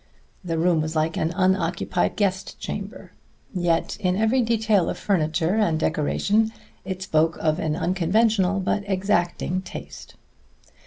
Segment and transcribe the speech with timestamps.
[0.43, 3.11] The room was like an unoccupied guest chamber.
[3.53, 6.51] Yet in every detail of furniture and decoration
[6.83, 10.15] it spoke of an unconventional but exacting taste.